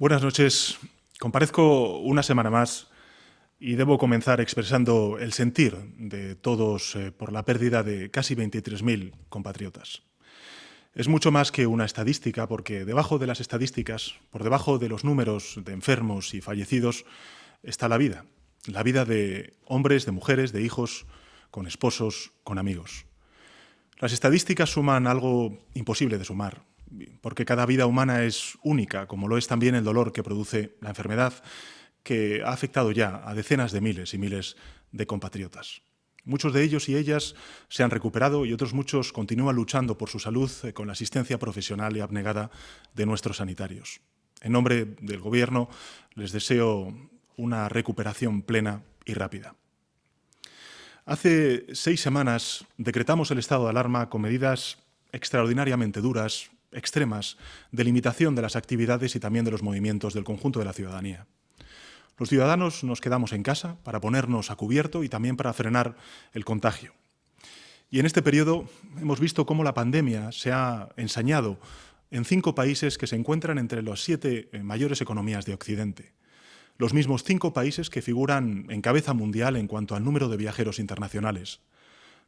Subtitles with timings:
[0.00, 0.78] Buenas noches.
[1.18, 2.88] Comparezco una semana más
[3.58, 9.12] y debo comenzar expresando el sentir de todos eh, por la pérdida de casi 23.000
[9.28, 10.00] compatriotas.
[10.94, 15.04] Es mucho más que una estadística porque debajo de las estadísticas, por debajo de los
[15.04, 17.04] números de enfermos y fallecidos,
[17.62, 18.24] está la vida.
[18.64, 21.04] La vida de hombres, de mujeres, de hijos,
[21.50, 23.04] con esposos, con amigos.
[23.98, 26.62] Las estadísticas suman algo imposible de sumar,
[27.20, 30.90] porque cada vida humana es única, como lo es también el dolor que produce la
[30.90, 31.34] enfermedad
[32.02, 34.56] que ha afectado ya a decenas de miles y miles
[34.92, 35.82] de compatriotas.
[36.24, 37.34] Muchos de ellos y ellas
[37.68, 41.38] se han recuperado y otros muchos continúan luchando por su salud eh, con la asistencia
[41.38, 42.50] profesional y abnegada
[42.94, 44.00] de nuestros sanitarios.
[44.42, 45.68] En nombre del Gobierno
[46.14, 46.94] les deseo
[47.36, 49.54] una recuperación plena y rápida.
[51.06, 54.78] Hace seis semanas decretamos el estado de alarma con medidas
[55.12, 57.36] extraordinariamente duras, extremas,
[57.72, 61.26] de limitación de las actividades y también de los movimientos del conjunto de la ciudadanía.
[62.18, 65.96] Los ciudadanos nos quedamos en casa para ponernos a cubierto y también para frenar
[66.32, 66.92] el contagio.
[67.90, 68.68] Y en este periodo
[69.00, 71.58] hemos visto cómo la pandemia se ha ensañado
[72.10, 76.12] en cinco países que se encuentran entre las siete eh, mayores economías de Occidente.
[76.76, 80.78] Los mismos cinco países que figuran en cabeza mundial en cuanto al número de viajeros
[80.78, 81.60] internacionales.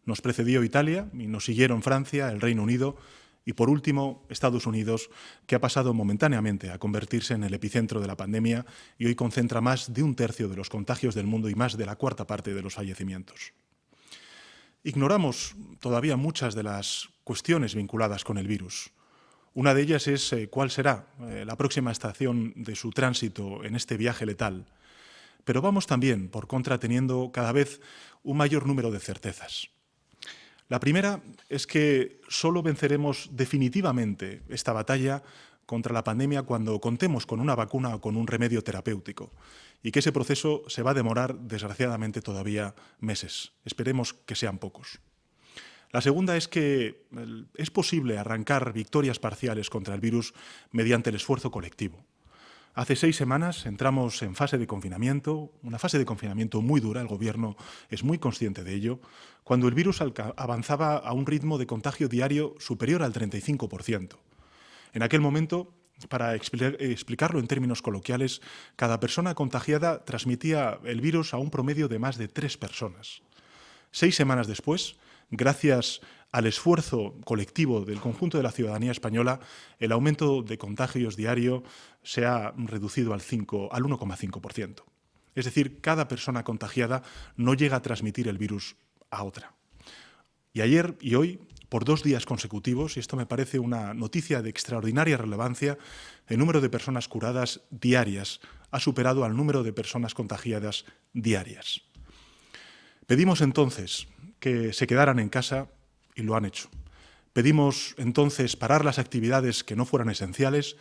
[0.04, 2.96] Nos precedió Italia y nos siguieron Francia, el Reino Unido
[3.44, 5.10] y por último, Estados Unidos,
[5.46, 8.64] que ha pasado momentáneamente a convertirse en el epicentro de la pandemia
[8.98, 11.86] y hoy concentra más de un tercio de los contagios del mundo y más de
[11.86, 13.52] la cuarta parte de los fallecimientos.
[14.84, 18.90] Ignoramos todavía muchas de las cuestiones vinculadas con el virus.
[19.54, 23.76] Una de ellas es eh, cuál será eh, la próxima estación de su tránsito en
[23.76, 24.66] este viaje letal.
[25.44, 27.80] Pero vamos también, por contra, teniendo cada vez
[28.22, 29.68] un mayor número de certezas.
[30.72, 31.20] La primera
[31.50, 35.22] es que solo venceremos definitivamente esta batalla
[35.66, 39.34] contra la pandemia cuando contemos con una vacuna o con un remedio terapéutico
[39.82, 43.52] y que ese proceso se va a demorar desgraciadamente todavía meses.
[43.66, 45.00] Esperemos que sean pocos.
[45.90, 47.04] La segunda es que
[47.58, 50.32] es posible arrancar victorias parciales contra el virus
[50.70, 52.02] mediante el esfuerzo colectivo.
[52.74, 57.06] Hace seis semanas entramos en fase de confinamiento, una fase de confinamiento muy dura, el
[57.06, 57.54] Gobierno
[57.90, 58.98] es muy consciente de ello,
[59.44, 64.16] cuando el virus avanzaba a un ritmo de contagio diario superior al 35%.
[64.94, 65.74] En aquel momento,
[66.08, 68.40] para explicarlo en términos coloquiales,
[68.74, 73.20] cada persona contagiada transmitía el virus a un promedio de más de tres personas.
[73.90, 74.96] Seis semanas después,
[75.30, 76.00] gracias
[76.32, 79.40] al esfuerzo colectivo del conjunto de la ciudadanía española,
[79.78, 81.62] el aumento de contagios diario
[82.02, 84.82] se ha reducido al, al 1,5%.
[85.34, 87.02] Es decir, cada persona contagiada
[87.36, 88.76] no llega a transmitir el virus
[89.10, 89.54] a otra.
[90.54, 94.50] Y ayer y hoy, por dos días consecutivos, y esto me parece una noticia de
[94.50, 95.78] extraordinaria relevancia,
[96.26, 101.82] el número de personas curadas diarias ha superado al número de personas contagiadas diarias.
[103.06, 105.68] Pedimos entonces que se quedaran en casa
[106.14, 106.68] y lo han hecho.
[107.32, 110.76] Pedimos entonces parar las actividades que no fueran esenciales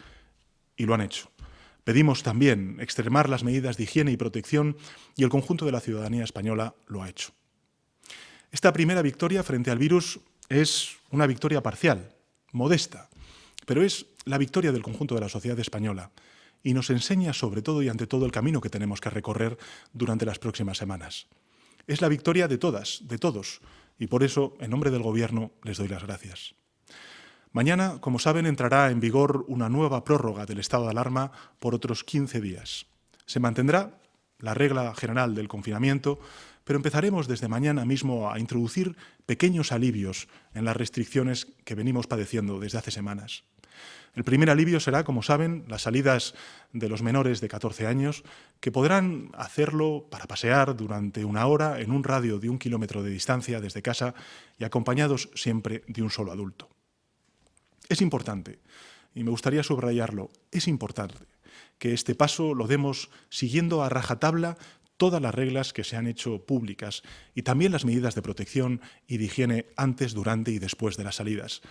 [0.75, 1.31] y lo han hecho.
[1.84, 4.78] Pedimos también extremar las medidas de higiene y protección
[5.16, 7.31] y el conjunto de la ciudadanía española lo ha hecho.
[8.52, 10.19] Esta primera victoria frente al virus
[10.50, 12.13] es una victoria parcial,
[12.52, 13.09] modesta,
[13.66, 16.12] pero es la victoria del conjunto de la sociedad española
[16.63, 19.58] y nos enseña sobre todo y ante todo el camino que tenemos que recorrer
[19.94, 21.28] durante las próximas semanas.
[21.88, 23.62] Es la victoria de todas, de todos,
[24.01, 26.56] y por eso, en nombre del Gobierno, les doy las gracias.
[27.51, 32.03] Mañana, como saben, entrará en vigor una nueva prórroga del estado de alarma por otros
[32.03, 32.88] 15 días.
[33.28, 34.01] Se mantendrá
[34.39, 36.17] la regla general del confinamiento,
[36.63, 38.97] pero empezaremos desde mañana mismo a introducir
[39.28, 43.44] pequeños alivios en las restricciones que venimos padeciendo desde hace semanas.
[44.14, 46.34] El primer alivio será, como saben, las salidas
[46.74, 48.24] de los menores de 14 años,
[48.59, 53.09] que podrán hacerlo para pasear durante una hora en un radio de un kilómetro de
[53.09, 54.14] distancia desde casa
[54.59, 56.69] y acompañados siempre de un solo adulto.
[57.88, 58.59] Es importante,
[59.16, 61.25] y me gustaría subrayarlo, es importante
[61.78, 64.57] que este paso lo demos siguiendo a rajatabla
[64.98, 67.01] todas las reglas que se han hecho públicas
[67.34, 71.16] y también las medidas de protección y de higiene antes, durante y después de las
[71.16, 71.63] salidas,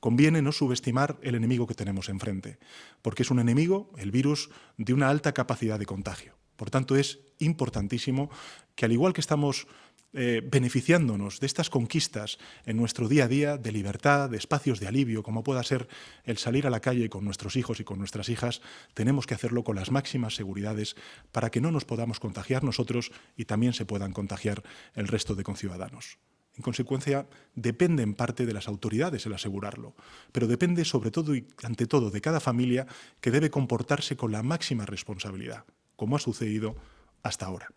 [0.00, 2.58] Conviene no subestimar el enemigo que tenemos enfrente,
[3.02, 6.34] porque es un enemigo, el virus, de una alta capacidad de contagio.
[6.56, 8.30] Por tanto, es importantísimo
[8.74, 9.66] que, al igual que estamos
[10.14, 14.88] eh, beneficiándonos de estas conquistas en nuestro día a día de libertad, de espacios de
[14.88, 15.86] alivio, como pueda ser
[16.24, 18.62] el salir a la calle con nuestros hijos y con nuestras hijas,
[18.94, 20.96] tenemos que hacerlo con las máximas seguridades
[21.30, 24.62] para que no nos podamos contagiar nosotros y también se puedan contagiar
[24.94, 26.18] el resto de conciudadanos.
[26.58, 29.94] En consecuencia, depende en parte de las autoridades el asegurarlo,
[30.32, 32.88] pero depende sobre todo y ante todo de cada familia
[33.20, 35.64] que debe comportarse con la máxima responsabilidad,
[35.94, 36.74] como ha sucedido
[37.22, 37.68] hasta ahora.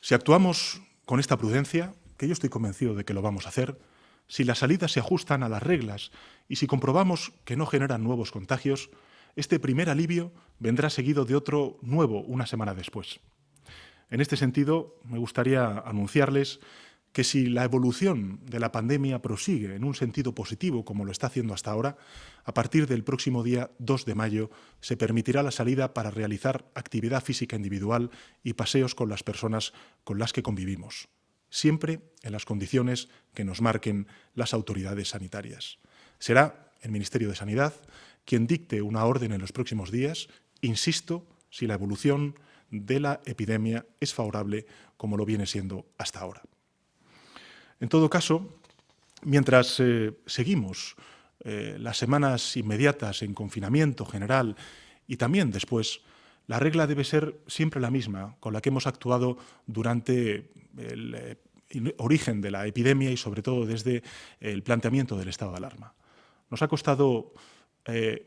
[0.00, 3.78] Si actuamos con esta prudencia, que yo estoy convencido de que lo vamos a hacer,
[4.26, 6.10] si las salidas se ajustan a las reglas
[6.48, 8.88] y si comprobamos que no generan nuevos contagios,
[9.36, 13.20] este primer alivio vendrá seguido de otro nuevo una semana después.
[14.12, 16.60] En este sentido, me gustaría anunciarles
[17.12, 21.28] que si la evolución de la pandemia prosigue en un sentido positivo, como lo está
[21.28, 21.96] haciendo hasta ahora,
[22.44, 24.50] a partir del próximo día 2 de mayo
[24.82, 28.10] se permitirá la salida para realizar actividad física individual
[28.42, 29.72] y paseos con las personas
[30.04, 31.08] con las que convivimos,
[31.48, 35.78] siempre en las condiciones que nos marquen las autoridades sanitarias.
[36.18, 37.72] Será el Ministerio de Sanidad
[38.26, 40.28] quien dicte una orden en los próximos días,
[40.60, 42.34] insisto, si la evolución
[42.72, 44.66] de la epidemia es favorable
[44.96, 46.42] como lo viene siendo hasta ahora.
[47.78, 48.58] En todo caso,
[49.22, 50.96] mientras eh, seguimos
[51.40, 54.56] eh, las semanas inmediatas en confinamiento general
[55.06, 56.00] y también después,
[56.46, 61.94] la regla debe ser siempre la misma con la que hemos actuado durante el eh,
[61.98, 64.02] origen de la epidemia y sobre todo desde
[64.40, 65.94] el planteamiento del estado de alarma.
[66.50, 67.32] Nos ha costado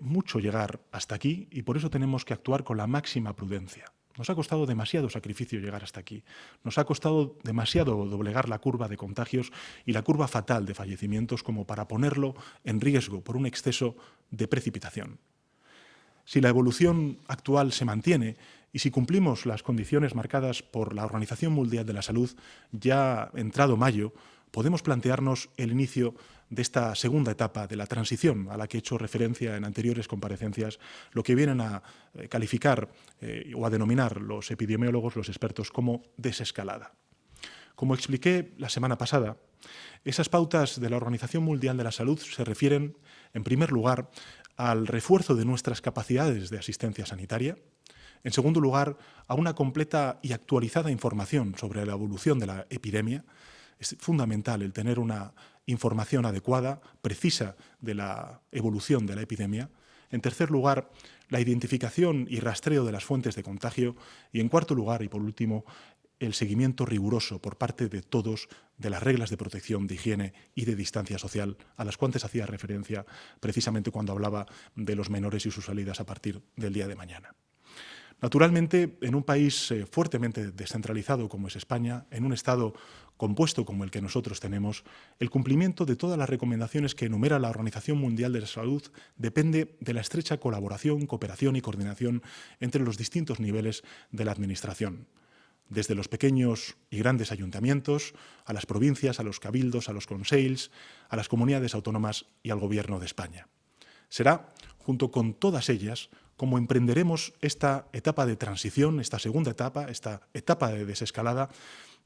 [0.02, 3.86] mucho llegar hasta aquí y por eso tenemos que actuar con la máxima prudencia.
[4.18, 6.24] Nos ha costado demasiado sacrificio llegar hasta aquí.
[6.64, 9.52] Nos ha costado demasiado doblegar la curva de contagios
[9.86, 13.96] y la curva fatal de fallecimientos como para ponerlo en riesgo por un exceso
[14.32, 15.20] de precipitación.
[16.24, 18.38] Si la evolución actual se mantiene
[18.72, 22.32] y si cumplimos las condiciones marcadas por la Organización Mundial de la Salud,
[22.72, 24.14] ya entrado mayo,
[24.52, 26.16] podemos plantearnos el inicio
[26.50, 30.08] de esta segunda etapa de la transición a la que he hecho referencia en anteriores
[30.08, 30.80] comparecencias,
[31.12, 31.82] lo que vienen a
[32.14, 32.90] eh, calificar
[33.22, 36.94] eh, o a denominar los epidemiólogos, los expertos, como desescalada.
[37.76, 39.38] Como expliqué la semana pasada,
[40.04, 42.98] esas pautas de la Organización Mundial de la Salud se refieren,
[43.34, 44.10] en primer lugar,
[44.56, 47.58] al refuerzo de nuestras capacidades de asistencia sanitaria,
[48.24, 53.24] en segundo lugar, a una completa y actualizada información sobre la evolución de la epidemia,
[53.78, 55.34] es fundamental el tener una
[55.66, 59.70] información adecuada, precisa de la evolución de la epidemia.
[60.12, 60.92] En tercer lugar,
[61.30, 63.96] la identificación y rastreo de las fuentes de contagio.
[64.32, 65.66] Y en cuarto lugar, y por último,
[66.20, 68.48] el seguimiento riguroso por parte de todos
[68.78, 72.46] de las reglas de protección, de higiene y de distancia social, a las cuales hacía
[72.46, 73.06] referencia
[73.40, 74.46] precisamente cuando hablaba
[74.76, 77.36] de los menores y sus salidas a partir del día de mañana.
[78.22, 82.74] Naturalmente, en un país eh, fuertemente descentralizado como es España, en un Estado
[83.18, 84.84] compuesto como el que nosotros tenemos,
[85.20, 88.84] el cumplimiento de todas las recomendaciones que enumera la Organización Mundial de la Salud
[89.16, 92.24] depende de la estrecha colaboración, cooperación y coordinación
[92.60, 95.08] entre los distintos niveles de la Administración,
[95.70, 98.14] desde los pequeños y grandes ayuntamientos,
[98.46, 100.72] a las provincias, a los cabildos, a los conseils,
[101.10, 103.48] a las comunidades autónomas y al Gobierno de España.
[104.10, 110.28] Será, junto con todas ellas, como emprenderemos esta etapa de transición, esta segunda etapa, esta
[110.34, 111.50] etapa de desescalada,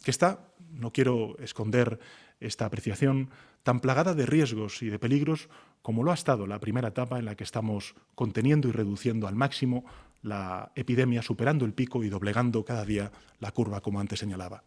[0.04, 2.00] que está, no quiero esconder
[2.40, 3.30] esta apreciación,
[3.64, 5.50] tan plagada de riesgos y de peligros
[5.82, 9.36] como lo ha estado la primera etapa en la que estamos conteniendo y reduciendo al
[9.36, 9.86] máximo
[10.22, 14.64] la epidemia, superando el pico y doblegando cada día la curva, como antes señalaba.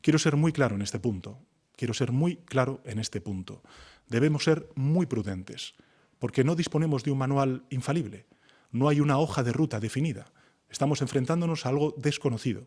[0.00, 1.38] Quiero ser muy claro en este punto,
[1.76, 3.62] quiero ser muy claro en este punto.
[4.08, 5.74] Debemos ser muy prudentes,
[6.18, 8.26] porque no disponemos de un manual infalible,
[8.72, 10.32] no hay una hoja de ruta definida,
[10.70, 12.66] estamos enfrentándonos a algo desconocido.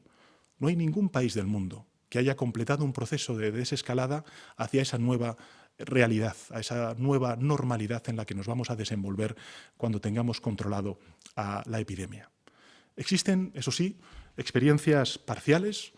[0.60, 4.24] No hay ningún país del mundo que haya completado un proceso de desescalada
[4.56, 5.36] hacia esa nueva
[5.80, 9.36] realidad, a esa nueva normalidad en la que nos vamos a desenvolver
[9.78, 11.00] cuando tengamos controlado
[11.36, 12.30] a la epidemia.
[12.98, 13.98] Existen, eso sí,
[14.38, 15.94] experiencias parciales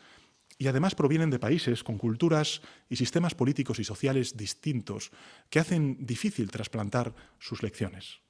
[0.57, 5.11] y además provienen de países con culturas y sistemas políticos y sociales distintos
[5.49, 8.21] que hacen difícil trasplantar sus lecciones.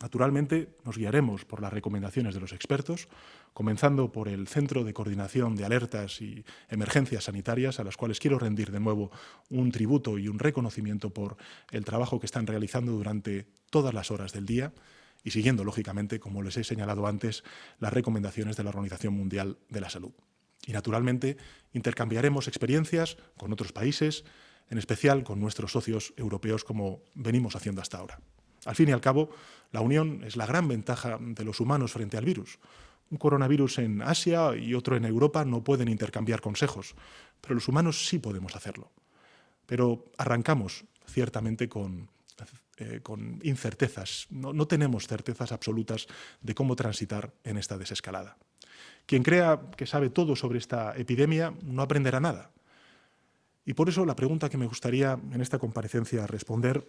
[0.00, 3.08] Naturalmente, nos guiaremos por las recomendaciones de los expertos,
[3.52, 8.38] comenzando por el Centro de Coordinación de Alertas y Emergencias Sanitarias, a las cuales quiero
[8.38, 9.10] rendir de nuevo
[9.50, 11.36] un tributo y un reconocimiento por
[11.72, 14.72] el trabajo que están realizando durante todas las horas del día
[15.24, 17.42] y siguiendo, lógicamente, como les he señalado antes,
[17.80, 20.12] las recomendaciones de la Organización Mundial de la Salud.
[20.64, 21.36] Y, naturalmente,
[21.72, 24.24] intercambiaremos experiencias con otros países,
[24.70, 28.20] en especial con nuestros socios europeos, como venimos haciendo hasta ahora.
[28.64, 29.30] Al fin y al cabo,
[29.72, 32.58] la unión es la gran ventaja de los humanos frente al virus.
[33.10, 36.94] Un coronavirus en Asia y otro en Europa no pueden intercambiar consejos,
[37.40, 38.90] pero los humanos sí podemos hacerlo.
[39.66, 42.10] Pero arrancamos ciertamente con,
[42.78, 43.00] eh,
[43.42, 44.26] incertezas.
[44.30, 46.06] no tenemos certezas absolutas
[46.40, 48.36] de cómo transitar en esta desescalada.
[49.08, 52.50] Quien crea que sabe todo sobre esta epidemia no aprenderá nada.
[53.64, 56.86] Y por eso la pregunta que me gustaría en esta comparecencia responder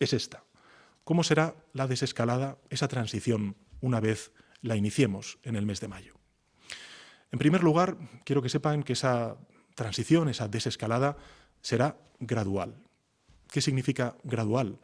[0.00, 0.42] es esta.
[1.08, 6.12] ¿Cómo será la desescalada, esa transición, una vez la iniciemos en el mes de mayo?
[7.30, 7.96] En primer lugar,
[8.26, 9.38] quiero que sepan que esa
[9.74, 11.16] transición, esa desescalada,
[11.62, 12.76] será gradual.
[13.50, 14.80] ¿Qué significa gradual?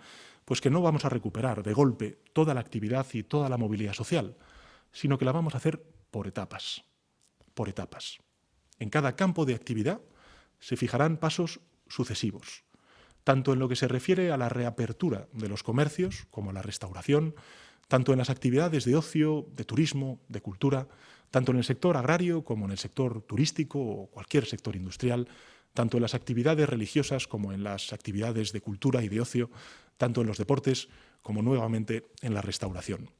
[0.46, 3.92] Pues que no vamos a recuperar de golpe toda la actividad y toda la movilidad
[3.92, 4.34] social,
[4.92, 6.84] sino que la vamos a hacer por etapas,
[7.52, 8.16] por etapas.
[8.78, 10.00] En cada campo de actividad
[10.58, 12.64] se fijarán pasos sucesivos,
[13.24, 16.62] tanto en lo que se refiere a la reapertura de los comercios como a la
[16.62, 17.34] restauración,
[17.88, 20.88] tanto en las actividades de ocio, de turismo, de cultura,
[21.30, 25.28] tanto en el sector agrario como en el sector turístico o cualquier sector industrial,
[25.72, 29.50] tanto en las actividades religiosas como en las actividades de cultura y de ocio,
[29.96, 30.88] tanto en los deportes
[31.22, 33.10] como nuevamente en la restauración.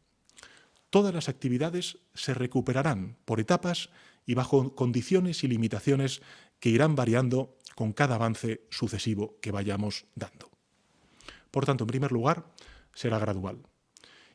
[0.94, 3.90] Todas las actividades se recuperarán por etapas
[4.26, 6.22] y bajo condiciones y limitaciones
[6.60, 10.52] que irán variando con cada avance sucesivo que vayamos dando.
[11.50, 12.46] Por tanto, en primer lugar,
[12.94, 13.58] será gradual.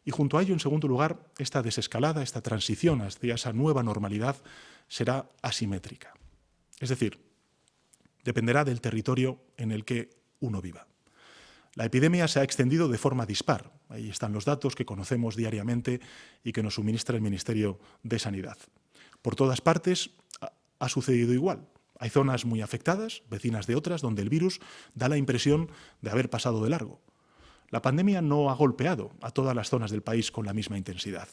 [0.04, 4.36] Y junto a ello, en segundo lugar, esta desescalada, esta transición hacia esa nueva normalidad
[4.90, 6.14] será asimétrica.
[6.82, 7.22] Es decir,
[8.26, 10.10] dependerá del territorio en el que
[10.42, 10.88] uno viva.
[11.76, 13.79] La epidemia se ha extendido de forma dispar.
[13.90, 16.00] Ahí están los datos que conocemos diariamente
[16.44, 18.58] y que nos suministra el Ministerio de Sanidad.
[19.22, 20.12] Por todas partes
[20.80, 21.68] ha sucedido igual.
[22.00, 24.62] Hay zonas muy afectadas, vecinas de otras, donde el virus
[24.94, 25.70] da la impresión
[26.02, 27.02] de haber pasado de largo.
[27.70, 31.28] La pandemia no ha golpeado a todas las zonas del país con la misma intensidad.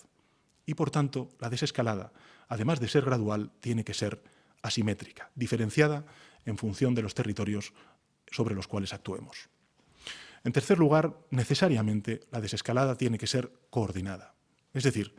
[0.67, 2.13] Y por tanto, la desescalada,
[2.49, 4.23] además de ser gradual, tiene que ser
[4.63, 6.05] asimétrica, diferenciada
[6.45, 7.73] en función de los territorios
[8.31, 9.49] sobre los cuales actuemos.
[10.47, 14.37] En tercer lugar, necesariamente la desescalada tiene que ser coordinada.
[14.75, 15.13] Es decir,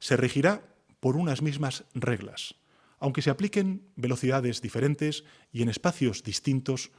[0.00, 2.56] se regirá por unas mismas reglas,
[2.98, 5.22] aunque se apliquen velocidades diferentes
[5.52, 6.90] y en espacios distintos,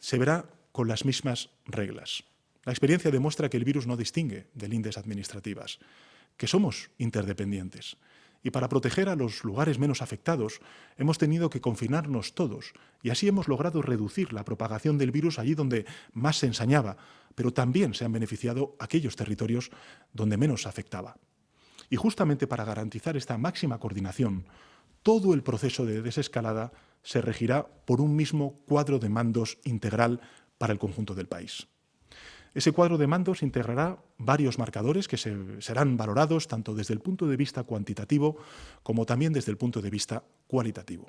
[0.00, 2.24] se verá con las mismas reglas.
[2.64, 5.78] La experiencia demuestra que el virus no distingue de lindes administrativas,
[6.36, 7.98] que somos interdependientes.
[8.42, 10.60] Y para proteger a los lugares menos afectados,
[10.96, 12.72] hemos tenido que confinarnos todos,
[13.02, 16.96] y así hemos logrado reducir la propagación del virus allí donde más se ensañaba,
[17.34, 19.70] pero también se han beneficiado aquellos territorios
[20.12, 21.16] donde menos afectaba.
[21.88, 24.46] Y justamente para garantizar esta máxima coordinación,
[25.02, 26.72] todo el proceso de desescalada
[27.02, 30.20] se regirá por un mismo cuadro de mandos integral
[30.58, 31.66] para el conjunto del país.
[32.54, 37.36] Ese cuadro de mandos integrará varios marcadores que serán valorados tanto desde el punto de
[37.36, 38.36] vista cuantitativo
[38.82, 41.08] como también desde el punto de vista cualitativo.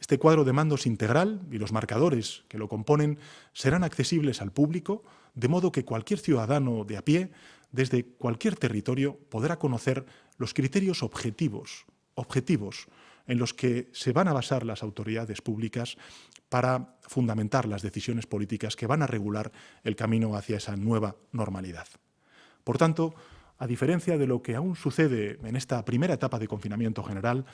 [0.00, 3.18] Este cuadro de mandos integral y los marcadores que lo componen
[3.52, 5.04] serán accesibles al público,
[5.34, 7.30] de modo que cualquier ciudadano de a pie,
[7.70, 10.04] desde cualquier territorio, podrá conocer
[10.36, 11.86] los criterios objetivos,
[13.26, 15.96] en los que se van a basar las autoridades públicas
[16.48, 19.52] para fundamentar las decisiones políticas que van a regular
[19.82, 21.88] el camino hacia esa nueva normalidad.
[22.64, 23.14] Por tanto,
[23.58, 27.46] a diferencia de lo que aún sucede en esta primera etapa de confinamiento general,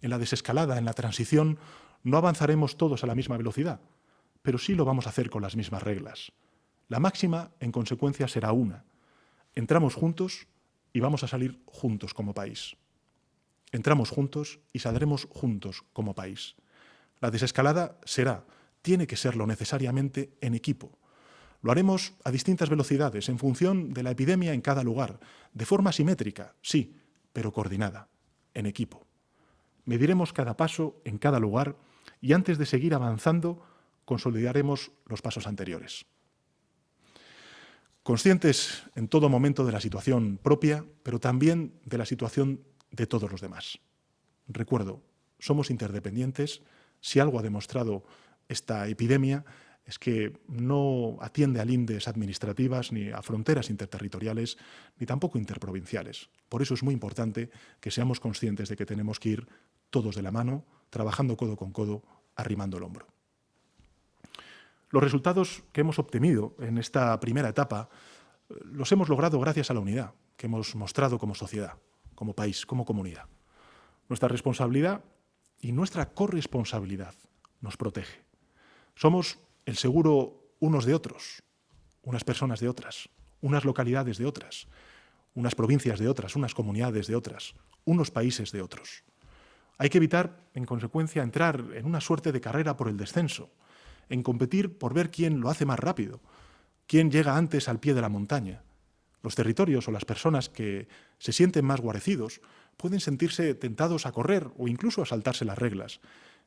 [0.00, 1.58] en la desescalada, en la transición,
[2.02, 3.80] no avanzaremos todos a la misma velocidad,
[4.42, 6.32] pero sí lo vamos a hacer con las mismas reglas.
[6.88, 8.84] La máxima, en consecuencia, será una.
[9.54, 10.46] Entramos juntos
[10.92, 12.76] y vamos a salir juntos como país.
[13.76, 16.56] Entramos juntos y saldremos juntos como país.
[17.20, 18.46] La desescalada será,
[18.80, 20.98] tiene que serlo necesariamente en equipo.
[21.60, 25.20] Lo haremos a distintas velocidades, en función de la epidemia en cada lugar,
[25.52, 26.96] de forma simétrica, sí,
[27.34, 28.08] pero coordinada,
[28.54, 29.06] en equipo.
[29.84, 31.76] Mediremos cada paso en cada lugar
[32.22, 33.62] y antes de seguir avanzando,
[34.06, 36.06] consolidaremos los pasos anteriores.
[38.02, 43.30] Conscientes en todo momento de la situación propia, pero también de la situación de todos
[43.30, 43.78] los demás.
[44.48, 45.02] Recuerdo,
[45.38, 46.62] somos interdependientes.
[47.00, 48.04] Si algo ha demostrado
[48.48, 49.44] esta epidemia
[49.84, 54.58] es que no atiende a lindes administrativas ni a fronteras interterritoriales
[54.98, 56.28] ni tampoco interprovinciales.
[56.48, 57.50] Por eso es muy importante
[57.80, 59.48] que seamos conscientes de que tenemos que ir
[59.90, 62.02] todos de la mano, trabajando codo con codo,
[62.34, 63.06] arrimando el hombro.
[64.90, 67.88] Los resultados que hemos obtenido en esta primera etapa
[68.48, 71.78] eh, los hemos logrado gracias a la unidad que hemos mostrado como sociedad
[72.16, 73.26] como país, como comunidad.
[74.08, 75.04] Nuestra responsabilidad
[75.60, 77.14] y nuestra corresponsabilidad
[77.60, 78.24] nos protege.
[78.96, 81.42] Somos el seguro unos de otros,
[82.02, 83.08] unas personas de otras,
[83.40, 84.66] unas localidades de otras,
[85.34, 87.54] unas provincias de otras, unas comunidades de otras,
[87.84, 89.04] unos países de otros.
[89.78, 93.50] Hay que evitar, en consecuencia, entrar en una suerte de carrera por el descenso,
[94.08, 96.20] en competir por ver quién lo hace más rápido,
[96.86, 98.62] quién llega antes al pie de la montaña,
[99.26, 100.86] los territorios o las personas que
[101.18, 102.40] se sienten más guarecidos
[102.76, 105.98] pueden sentirse tentados a correr o incluso a saltarse las reglas.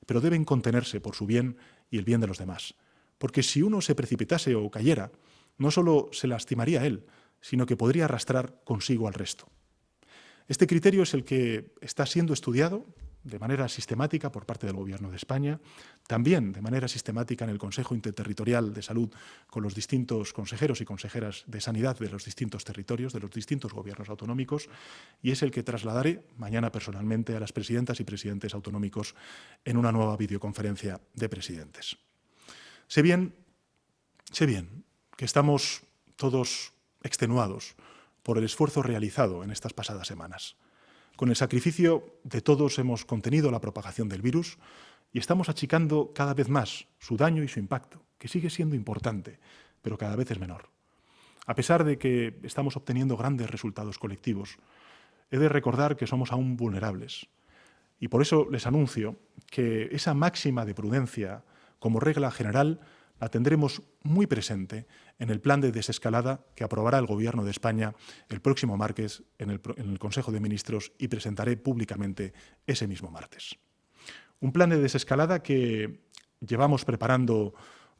[0.05, 1.57] pero deben contenerse por su bien
[1.91, 2.75] y el bien de los demás.
[3.17, 5.11] Porque si uno se precipitase o cayera,
[5.57, 7.03] no solo se lastimaría él,
[7.41, 9.49] sino que podría arrastrar consigo al resto.
[10.47, 12.85] Este criterio es el que está siendo estudiado
[13.23, 15.59] de manera sistemática por parte del Gobierno de España,
[16.07, 19.09] también de manera sistemática en el Consejo Interterritorial de Salud
[19.47, 23.73] con los distintos consejeros y consejeras de sanidad de los distintos territorios, de los distintos
[23.73, 24.69] gobiernos autonómicos,
[25.21, 29.15] y es el que trasladaré mañana personalmente a las presidentas y presidentes autonómicos
[29.65, 31.97] en una nueva videoconferencia de presidentes.
[32.87, 33.35] Sé bien,
[34.31, 34.85] sé bien
[35.17, 35.83] que estamos
[36.15, 36.73] todos
[37.03, 37.75] extenuados
[38.23, 40.55] por el esfuerzo realizado en estas pasadas semanas.
[41.19, 44.57] Con el sacrificio de todos hemos contenido la propagación del virus
[45.11, 49.37] y estamos achicando cada vez más su daño y su impacto, que sigue siendo importante,
[49.81, 50.69] pero cada vez es menor.
[51.45, 54.59] A pesar de que estamos obteniendo grandes resultados colectivos,
[55.29, 57.27] he de recordar que somos aún vulnerables.
[57.99, 59.19] Y por eso les anuncio
[59.51, 61.43] que esa máxima de prudencia,
[61.79, 62.79] como regla general,
[63.19, 67.95] la tendremos muy presente en el plan de desescalada que aprobará el Gobierno de España
[68.29, 72.33] el próximo martes en el, Consejo de Ministros y presentaré públicamente
[72.65, 73.57] ese mismo martes.
[74.39, 76.01] Un plan de desescalada que
[76.39, 77.53] llevamos preparando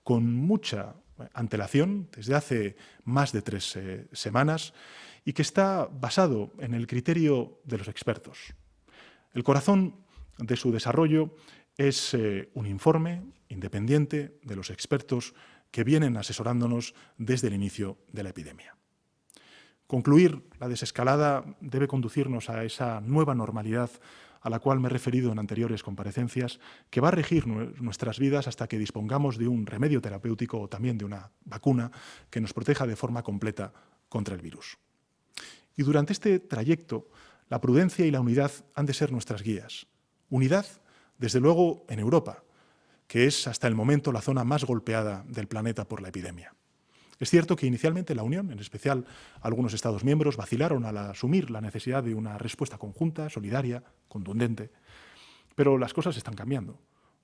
[0.04, 0.96] con mucha
[1.34, 4.74] antelación desde hace más de tres eh, semanas
[5.26, 8.54] y que está basado en el criterio de los expertos.
[9.34, 10.06] El corazón
[10.38, 11.36] de su desarrollo
[11.78, 15.34] es eh, un informe independiente de los expertos
[15.72, 18.76] que vienen asesorándonos desde el inicio de la epidemia.
[19.88, 23.90] Concluir la desescalada debe conducirnos a esa nueva normalidad
[24.42, 28.48] a la cual me he referido en anteriores comparecencias, que va a regir nuestras vidas
[28.48, 31.92] hasta que dispongamos de un remedio terapéutico o también de una vacuna
[32.30, 33.74] que nos proteja de forma completa
[34.08, 34.78] contra el virus.
[35.76, 37.10] Y durante este trayecto,
[37.50, 39.88] la prudencia y la unidad han de ser nuestras guías.
[40.30, 40.66] Unidad
[41.18, 42.44] desde luego en Europa,
[43.10, 46.54] que es hasta el momento la zona más golpeada del planeta por la epidemia.
[47.20, 49.04] Es cierto que inicialmente la Unión, en especial
[49.42, 54.70] algunos Estados miembros, vacilaron al asumir la necesidad de una respuesta conjunta, solidaria, contundente,
[55.56, 56.80] pero las cosas están cambiando.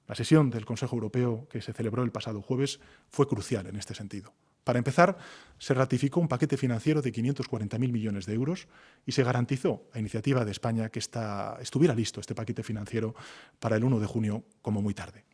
[0.08, 2.80] La sesión del Consejo Europeo que se celebró el pasado jueves
[3.12, 4.34] fue crucial en este sentido.
[4.64, 5.20] Para empezar,
[5.60, 8.68] se ratificó un paquete financiero de 540.000 millones de euros
[9.06, 13.14] y se garantizó a iniciativa de España que estuviera listo este paquete financiero
[13.60, 15.26] para el 1 de junio como muy tarde.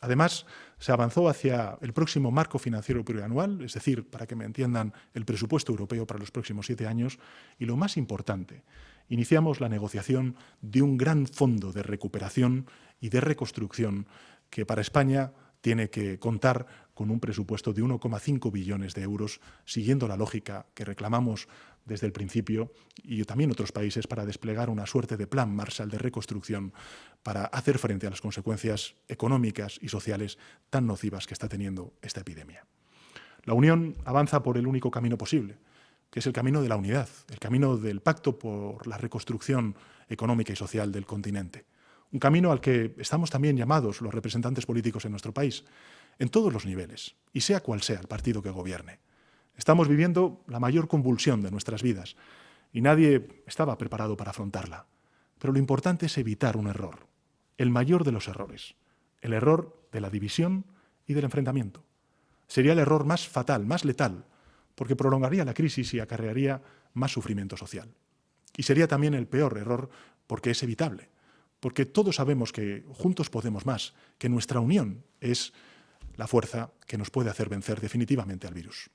[0.00, 0.46] Además,
[0.78, 5.24] se avanzó hacia el próximo marco financiero plurianual, es decir, para que me entiendan, el
[5.24, 7.18] presupuesto europeo para los próximos siete años.
[7.58, 8.62] Y lo más importante,
[9.08, 12.66] iniciamos la negociación de un gran fondo de recuperación
[13.00, 14.06] y de reconstrucción
[14.50, 20.08] que para España tiene que contar con un presupuesto de 1,5 billones de euros, siguiendo
[20.08, 21.48] la lógica que reclamamos
[21.88, 22.72] desde el principio
[23.02, 26.72] y también otros países para desplegar una suerte de plan Marshall de reconstrucción
[27.24, 30.38] para hacer frente a las consecuencias económicas y sociales
[30.70, 32.64] tan nocivas que está teniendo esta epidemia.
[33.44, 35.58] La Unión avanza por el único camino posible,
[36.10, 39.74] que es el camino de la unidad, el camino del pacto por la reconstrucción
[40.08, 41.64] económica y social del continente
[42.12, 45.64] un camino al que estamos también llamados los representantes políticos en nuestro país,
[46.18, 49.00] en todos los niveles, y sea cual sea el partido que gobierne.
[49.58, 52.16] Estamos viviendo la mayor convulsión de nuestras vidas
[52.72, 54.86] y nadie estaba preparado para afrontarla.
[55.38, 57.06] Pero lo importante es evitar un error,
[57.58, 58.76] el mayor de los errores,
[59.20, 60.64] el error de la división
[61.06, 61.84] y del enfrentamiento.
[62.46, 64.24] Sería el error más fatal, más letal,
[64.74, 66.62] porque prolongaría la crisis y acarrearía
[66.94, 67.92] más sufrimiento social.
[68.56, 69.90] Y sería también el peor error
[70.26, 71.10] porque es evitable
[71.60, 75.52] porque todos sabemos que juntos podemos más, que nuestra unión es
[76.16, 78.90] la fuerza que nos puede hacer vencer definitivamente al virus.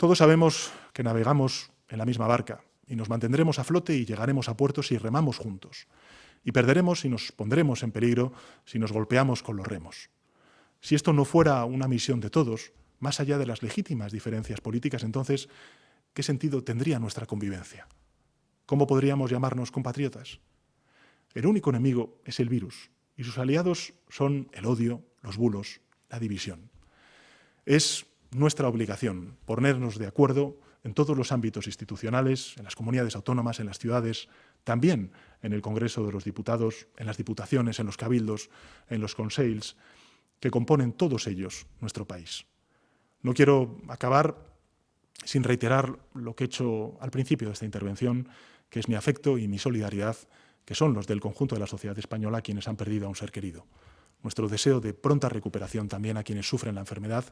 [0.00, 4.48] Todos sabemos que navegamos en la misma barca y nos mantendremos a flote y llegaremos
[4.48, 5.88] a puerto si remamos juntos.
[6.42, 8.32] Y perderemos y nos pondremos en peligro
[8.64, 10.08] si nos golpeamos con los remos.
[10.80, 15.02] Si esto no fuera una misión de todos, más allá de las legítimas diferencias políticas,
[15.02, 15.50] entonces,
[16.14, 17.86] ¿qué sentido tendría nuestra convivencia?
[18.64, 20.40] ¿Cómo podríamos llamarnos compatriotas?
[21.34, 26.18] El único enemigo es el virus y sus aliados son el odio, los bulos, la
[26.18, 26.70] división.
[27.66, 33.60] Es nuestra obligación ponernos de acuerdo en todos los ámbitos institucionales, en las comunidades autónomas,
[33.60, 34.28] en las ciudades,
[34.64, 35.12] también
[35.42, 38.50] en el Congreso de los Diputados, en las diputaciones, en los cabildos,
[38.88, 39.76] en los conseils,
[40.38, 42.46] que componen todos ellos nuestro país.
[43.22, 44.36] No quiero acabar
[45.24, 48.28] sin reiterar lo que he hecho al principio de esta intervención,
[48.70, 50.16] que es mi afecto y mi solidaridad
[50.64, 53.32] que son los del conjunto de la sociedad española quienes han perdido a un ser
[53.32, 53.66] querido.
[54.22, 57.24] Nuestro deseo de pronta recuperación también a quienes sufren la enfermedad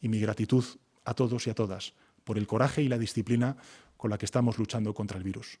[0.00, 0.64] y mi gratitud
[1.04, 3.56] a todos y a todas por el coraje y la disciplina
[3.96, 5.58] con la que estamos luchando contra el virus.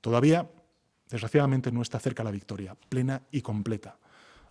[0.00, 0.50] Todavía,
[1.08, 3.98] desgraciadamente, no está cerca la victoria, plena y completa.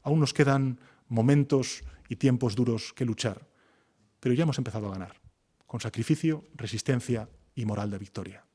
[0.04, 3.48] Aún nos quedan momentos y tiempos duros que luchar,
[4.20, 5.20] pero ya hemos empezado a ganar,
[5.66, 8.46] con sacrificio, resistencia y moral de victoria.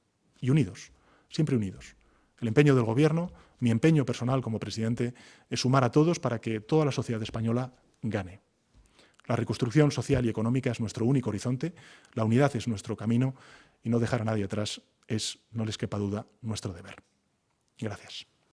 [0.40, 0.92] Y unidos,
[1.28, 1.96] siempre unidos.
[2.40, 5.14] El empeño del Gobierno, mi empeño personal como presidente,
[5.50, 8.40] es sumar a todos para que toda la sociedad española gane.
[9.26, 11.74] La reconstrucción social y económica es nuestro único horizonte,
[12.14, 13.34] la unidad es nuestro camino
[13.82, 16.96] y no dejar a nadie atrás es, no les quepa duda, nuestro deber.
[17.78, 18.26] Gracias.